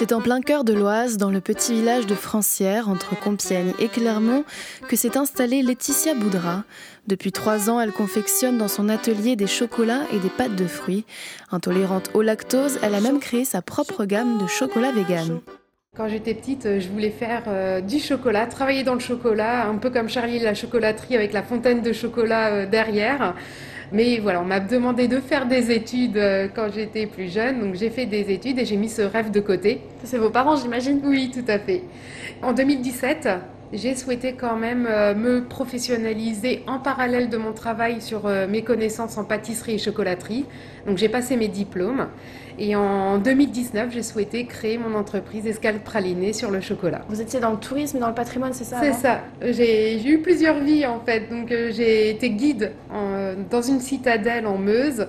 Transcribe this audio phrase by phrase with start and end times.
[0.00, 3.88] C'est en plein cœur de l'Oise, dans le petit village de Francières, entre Compiègne et
[3.88, 4.44] Clermont,
[4.88, 6.64] que s'est installée Laetitia Boudra.
[7.06, 11.04] Depuis trois ans, elle confectionne dans son atelier des chocolats et des pâtes de fruits.
[11.52, 15.40] Intolérante au lactose, elle a même créé sa propre gamme de chocolat vegan.
[15.94, 19.76] Quand j'étais petite, euh, je voulais faire euh, du chocolat, travailler dans le chocolat, un
[19.76, 23.34] peu comme Charlie la chocolaterie avec la fontaine de chocolat euh, derrière.
[23.92, 26.16] Mais voilà, on m'a demandé de faire des études
[26.54, 29.40] quand j'étais plus jeune, donc j'ai fait des études et j'ai mis ce rêve de
[29.40, 29.80] côté.
[30.04, 31.00] C'est vos parents, j'imagine?
[31.04, 31.82] Oui, tout à fait.
[32.40, 33.28] En 2017,
[33.72, 34.82] j'ai souhaité quand même
[35.16, 40.46] me professionnaliser en parallèle de mon travail sur mes connaissances en pâtisserie et chocolaterie.
[40.86, 42.08] Donc j'ai passé mes diplômes
[42.60, 47.00] et en 2019, j'ai souhaité créer mon entreprise Escale Pralinée sur le chocolat.
[47.08, 49.20] Vous étiez dans le tourisme et dans le patrimoine, c'est ça C'est ça.
[49.40, 51.30] J'ai eu plusieurs vies en fait.
[51.30, 52.72] Donc euh, j'ai été guide
[53.50, 55.06] dans une citadelle en Meuse.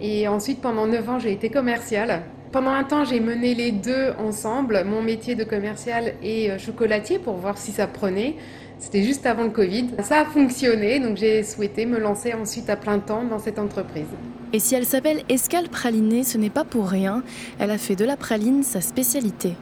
[0.00, 2.22] Et ensuite, pendant 9 ans, j'ai été commerciale.
[2.52, 7.18] Pendant un temps, j'ai mené les deux ensemble, mon métier de commercial et euh, chocolatier,
[7.18, 8.36] pour voir si ça prenait.
[8.78, 9.88] C'était juste avant le Covid.
[10.02, 14.06] Ça a fonctionné, donc j'ai souhaité me lancer ensuite à plein temps dans cette entreprise.
[14.52, 17.22] Et si elle s'appelle Escale Pralinée, ce n'est pas pour rien.
[17.58, 19.54] Elle a fait de la praline sa spécialité.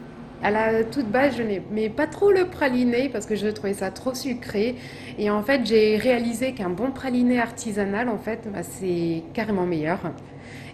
[0.46, 3.90] À la toute base, je n'aimais pas trop le praliné parce que je trouvais ça
[3.90, 4.76] trop sucré.
[5.18, 9.98] Et en fait, j'ai réalisé qu'un bon praliné artisanal, en fait, bah, c'est carrément meilleur.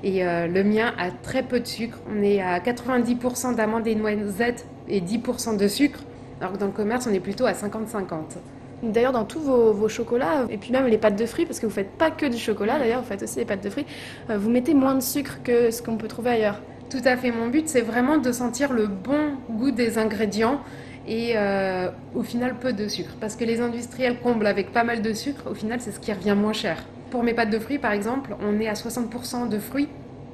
[0.05, 1.97] Et euh, le mien a très peu de sucre.
[2.15, 6.01] On est à 90% d'amandes et noisettes et 10% de sucre.
[6.43, 8.37] Alors que dans le commerce, on est plutôt à 50-50.
[8.83, 11.73] D'ailleurs, dans tous vos, chocolats, et puis même les pâtes de fruits, parce que vous
[11.73, 13.87] faites pas que du chocolat, d'ailleurs, vous faites aussi les pâtes de fruits,
[14.29, 16.61] euh, vous mettez moins de sucre que ce qu'on peut trouver ailleurs.
[16.93, 17.31] Tout à fait.
[17.31, 20.61] Mon but, c'est vraiment de sentir le bon goût des ingrédients
[21.09, 23.13] et euh, au final peu de sucre.
[23.19, 26.13] Parce que les industriels comblent avec pas mal de sucre, au final, c'est ce qui
[26.13, 26.85] revient moins cher.
[27.11, 29.89] Pour mes pâtes de fruits, par exemple, on est à 60% de fruits,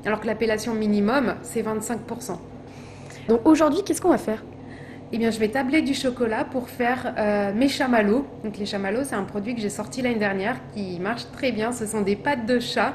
[0.05, 2.39] alors que l'appellation minimum, c'est 25%.
[3.29, 4.43] Donc aujourd'hui, qu'est-ce qu'on va faire?
[5.13, 8.27] Eh bien, je vais tabler du chocolat pour faire euh, mes chamallows.
[8.43, 11.71] Donc, les chamallows, c'est un produit que j'ai sorti l'année dernière qui marche très bien.
[11.71, 12.95] Ce sont des pâtes de chat,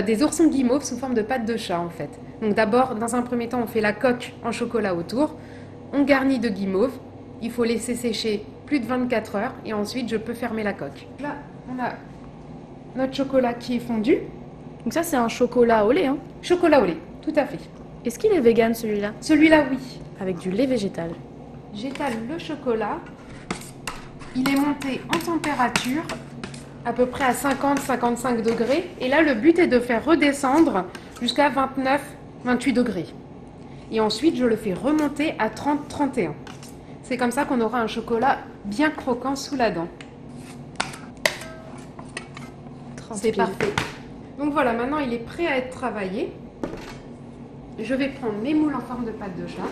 [0.00, 2.08] des oursons guimauves sous forme de pâtes de chat en fait.
[2.40, 5.34] Donc, d'abord, dans un premier temps, on fait la coque en chocolat autour.
[5.92, 6.92] On garnit de guimauve.
[7.42, 11.06] Il faut laisser sécher plus de 24 heures et ensuite, je peux fermer la coque.
[11.20, 11.34] Là,
[11.68, 11.90] on a
[12.96, 14.18] notre chocolat qui est fondu.
[14.84, 17.58] Donc, ça, c'est un chocolat au lait, hein Chocolat au lait, tout à fait.
[18.06, 19.12] Est-ce qu'il est vegan celui-là?
[19.20, 19.78] Celui-là, oui.
[20.20, 21.10] Avec du lait végétal
[21.74, 22.98] j'étale le chocolat.
[24.36, 26.02] Il est monté en température
[26.84, 28.90] à peu près à 50-55 degrés.
[29.00, 30.84] Et là, le but est de faire redescendre
[31.20, 31.50] jusqu'à
[32.44, 33.06] 29-28 degrés.
[33.90, 36.30] Et ensuite, je le fais remonter à 30-31.
[37.02, 39.88] C'est comme ça qu'on aura un chocolat bien croquant sous la dent.
[43.14, 43.72] C'est parfait.
[44.38, 46.32] Donc voilà, maintenant il est prêt à être travaillé.
[47.78, 49.68] Je vais prendre mes moules en forme de pâte de chat.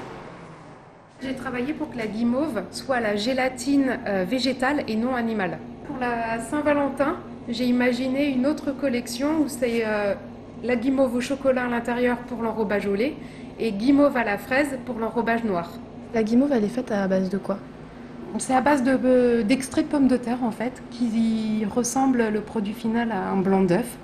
[1.22, 5.58] J'ai travaillé pour que la guimauve soit la gélatine euh, végétale et non animale.
[5.90, 7.16] Pour la Saint-Valentin,
[7.48, 10.14] j'ai imaginé une autre collection où c'est euh,
[10.62, 13.14] la guimauve au chocolat à l'intérieur pour l'enrobage au lait
[13.58, 15.68] et guimauve à la fraise pour l'enrobage noir.
[16.14, 17.58] La guimauve, elle est faite à base de quoi?
[18.38, 22.40] C'est à base euh, d'extrait de, de pommes de terre en fait, qui ressemble le
[22.40, 23.96] produit final à un blanc d'œuf.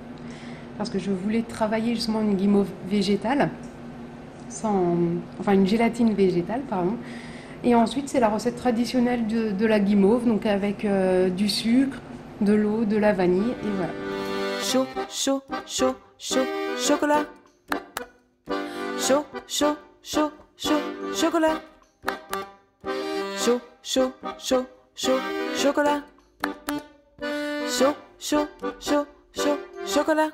[0.77, 3.49] Parce que je voulais travailler justement une guimauve végétale
[4.49, 4.97] sans,
[5.39, 6.95] enfin une gélatine végétale, pardon.
[7.63, 11.97] Et ensuite, c'est la recette traditionnelle de, la guimauve, donc avec euh, du sucre,
[12.41, 13.93] de l'eau, de la vanille, et voilà.
[14.61, 16.45] Chaud, chaud, chaud, chaud,
[16.77, 17.25] chocolat.
[18.99, 20.79] Chaud, chaud, chaud, chaud,
[21.13, 21.61] chocolat.
[23.37, 24.65] Chaud, chaud, chaud,
[24.95, 25.19] chaud,
[25.55, 26.01] chocolat.
[27.69, 28.47] Chaud, chaud,
[28.79, 30.29] chaud, chaud, chocolat.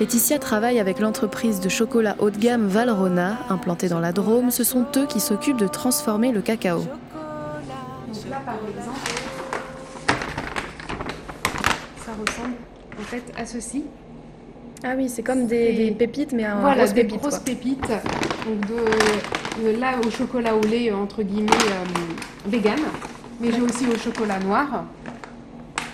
[0.00, 4.50] Laetitia travaille avec l'entreprise de chocolat haut de gamme Valrona, implantée dans la Drôme.
[4.50, 6.78] Ce sont eux qui s'occupent de transformer le cacao.
[6.78, 6.88] Donc
[8.30, 8.98] là, par exemple,
[12.02, 12.54] ça ressemble
[12.98, 13.84] en fait à ceci.
[14.82, 17.92] Ah oui, c'est comme des, pépites, mais en voilà, des grosses pépites.
[18.46, 18.66] Donc
[19.62, 22.78] de, là au chocolat au lait entre guillemets euh, vegan,
[23.38, 24.84] mais j'ai aussi au chocolat noir.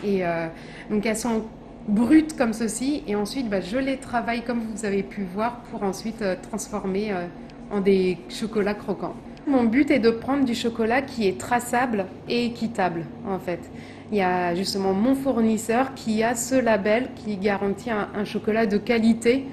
[0.04, 0.46] Et euh,
[0.90, 1.42] donc elles sont
[1.88, 5.82] brutes comme ceci et ensuite bah, je les travaille comme vous avez pu voir pour
[5.82, 7.26] ensuite euh, transformer euh,
[7.70, 9.14] en des chocolats croquants.
[9.46, 13.60] Mon but est de prendre du chocolat qui est traçable et équitable en fait.
[14.10, 18.78] Il y a justement mon fournisseur qui a ce label qui garantit un, chocolat de
[18.78, 19.44] qualité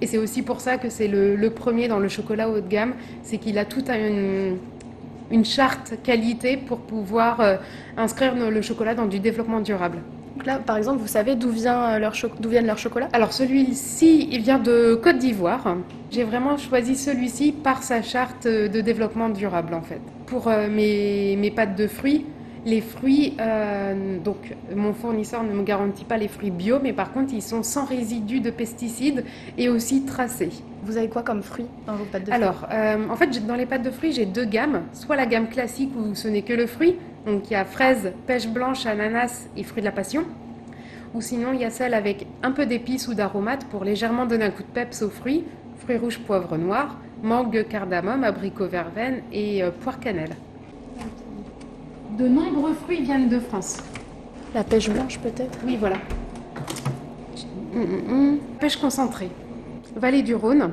[0.00, 2.94] et c'est aussi pour ça que c'est le, premier dans le chocolat haut de gamme,
[3.22, 7.56] c'est qu'il a toute une, charte qualité pour pouvoir euh,
[7.96, 9.98] inscrire le chocolat dans du développement durable.
[10.44, 13.08] Là, par exemple, vous savez d'où vient leur d'où viennent leurs chocolats?
[13.12, 15.76] Alors celui-ci, il vient de Côte d'Ivoire.
[16.10, 20.00] J'ai vraiment choisi celui-ci par sa charte de développement durable en fait.
[20.26, 22.26] Pour mes, mes pâtes de fruits,
[22.64, 27.12] les fruits, euh, donc mon fournisseur ne me garantit pas les fruits bio, mais par
[27.12, 29.24] contre ils sont sans résidus de pesticides
[29.58, 30.50] et aussi tracés.
[30.82, 32.42] Vous avez quoi comme fruits dans vos pâtes de fruits?
[32.42, 34.82] Alors, euh, en fait, dans les pâtes de fruits, j'ai deux gammes.
[34.92, 36.96] Soit la gamme classique où ce n'est que le fruit,
[37.26, 40.24] donc il y a fraise, pêche blanche, ananas et fruits de la passion.
[41.14, 44.46] Ou sinon, il y a celle avec un peu d'épices ou d'aromates pour légèrement donner
[44.46, 45.44] un coup de peps aux fruits.
[45.78, 50.36] Fruits rouges, poivre noir, mangue, cardamome, abricot verveine et euh, poire cannelle
[52.18, 53.78] de nombreux fruits viennent de France.
[54.54, 55.58] La pêche blanche peut-être?
[55.64, 55.96] Oui, voilà.
[57.74, 58.38] Mm, mm, mm.
[58.60, 59.30] Pêche concentrée.
[59.96, 60.70] Vallée du Rhône.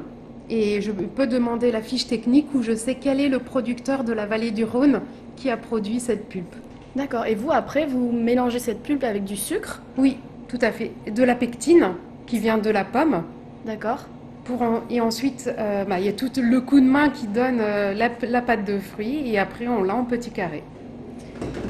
[0.50, 4.14] Et je peux demander la fiche technique où je sais quel est le producteur de
[4.14, 5.02] la vallée du Rhône
[5.36, 6.56] qui a produit cette pulpe.
[6.96, 7.26] D'accord.
[7.28, 9.82] Et vous, après, vous mélangez cette pulpe avec du sucre?
[9.98, 10.18] Oui,
[10.48, 10.92] tout à fait.
[11.14, 11.90] De la pectine
[12.26, 13.24] qui vient de la pomme.
[13.66, 14.06] D'accord.
[14.46, 17.60] Pour Et ensuite, euh, bah, il y a tout le coup de main qui donne
[17.62, 20.64] euh, la, la, pâte de fruits et après on l'a en petits carrés.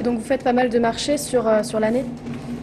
[0.04, 2.06] Donc vous faites pas mal de marchés sur, euh, sur l'année?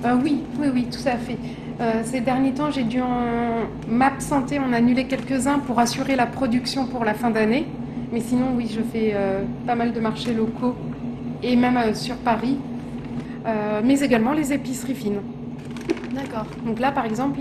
[0.07, 1.37] Euh, Oui, oui, oui, tout à fait.
[1.79, 6.87] Euh, ces derniers temps, j'ai dû en m'absenter, en annuler quelques-uns pour assurer la production
[6.87, 7.67] pour la fin d'année.
[8.13, 9.15] Mais sinon, oui, je fais
[9.67, 10.75] pas mal de marchés locaux
[11.43, 12.57] et même sur Paris,
[13.85, 15.21] mais également les épiceries fines.
[16.13, 16.47] D'accord.
[16.65, 17.41] Donc là, par exemple,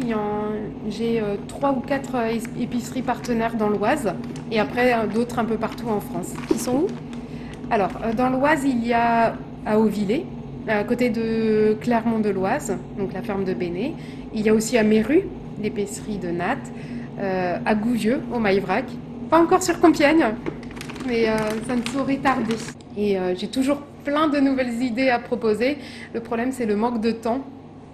[0.90, 2.16] j'ai trois ou quatre
[2.60, 4.16] épiceries partenaires dans l'Oise
[4.52, 6.34] et après d'autres un peu partout en France.
[6.48, 6.88] Qui sont où?
[7.70, 9.36] Alors, dans l'Oise, il y a
[9.68, 10.26] à Auvillé,
[10.68, 13.96] à côté de Clermont-de-Loise, donc la ferme de Béné.
[14.34, 15.24] Il y a aussi à Méru,
[15.62, 16.58] l'épicerie de Nat,
[17.20, 18.86] euh, à Gouvieux, au Maïvrac.
[19.30, 20.26] Pas encore sur Compiègne,
[21.08, 22.56] mais euh, ça ne saurait tarder.
[22.98, 25.78] Et euh, j'ai toujours plein de nouvelles idées à proposer.
[26.14, 27.42] Le problème, c'est le manque de temps.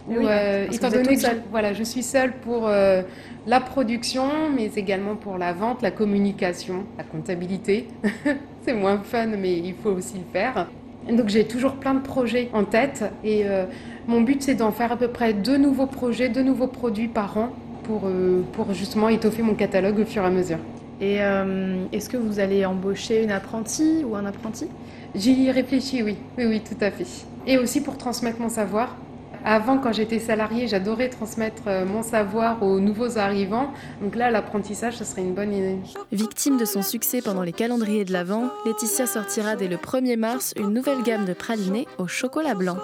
[0.07, 0.25] Oui,
[0.71, 5.53] étant donné que je, voilà, je suis seule pour la production, mais également pour la
[5.53, 7.87] vente, la communication, la comptabilité.
[8.63, 10.67] c'est moins fun, mais il faut aussi le faire.
[11.09, 13.65] Donc j'ai toujours plein de projets en tête et euh,
[14.07, 17.37] mon but c'est d'en faire à peu près deux nouveaux projets, deux nouveaux produits par
[17.37, 17.49] an
[17.83, 20.59] pour, euh, pour justement étoffer mon catalogue au fur et à mesure.
[21.01, 24.67] Et euh, est-ce que vous allez embaucher une apprentie ou un apprenti?
[25.15, 26.15] J'y réfléchis, oui.
[26.37, 27.07] Oui, oui, tout à fait.
[27.47, 28.95] Et aussi pour transmettre mon savoir.
[29.43, 33.71] Avant, quand j'étais salariée, j'adorais transmettre euh, mon savoir aux nouveaux arrivants.
[34.01, 35.77] Donc là, l'apprentissage, ce serait une bonne idée.
[36.11, 40.53] Victime de son succès pendant les calendriers de l'Avent, Laetitia sortira dès le 1er mars
[40.57, 42.77] une nouvelle gamme de pralinés au chocolat blanc.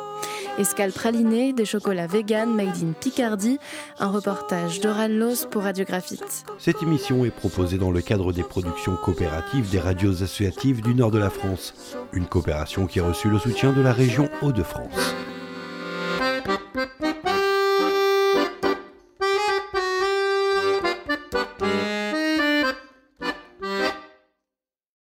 [0.57, 3.59] Escale praliné, des chocolats vegan made in Picardie,
[3.99, 6.45] un reportage d'Oran Los pour Radio Graphite.
[6.57, 11.11] Cette émission est proposée dans le cadre des productions coopératives des radios associatives du nord
[11.11, 11.75] de la France,
[12.13, 15.13] une coopération qui a reçu le soutien de la région Hauts-de-France.